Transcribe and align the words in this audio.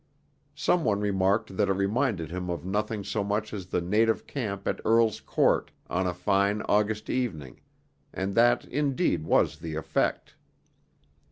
Some 0.55 0.83
one 0.83 0.99
remarked 0.99 1.57
that 1.57 1.69
it 1.69 1.73
reminded 1.73 2.31
him 2.31 2.49
of 2.49 2.65
nothing 2.65 3.03
so 3.03 3.23
much 3.23 3.53
as 3.53 3.67
the 3.67 3.81
native 3.81 4.25
camp 4.25 4.67
at 4.67 4.81
Earl's 4.83 5.19
Court 5.19 5.69
on 5.91 6.07
a 6.07 6.13
fine 6.15 6.63
August 6.63 7.07
evening, 7.07 7.61
and 8.11 8.33
that 8.33 8.65
indeed 8.65 9.23
was 9.23 9.59
the 9.59 9.75
effect. 9.75 10.33